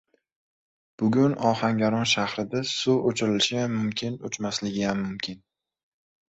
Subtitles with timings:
[1.01, 5.39] Bugun Ohangaron shahrida suv oʻchirilishiyam mumkin, oʻchmasligiyam mumkin.